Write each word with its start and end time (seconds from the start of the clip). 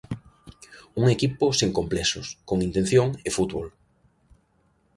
Un 0.99 1.05
equipo 1.15 1.45
sen 1.59 1.69
complexos, 1.77 2.27
con 2.47 2.57
intención 2.67 3.07
e 3.27 3.29
fútbol. 3.37 3.67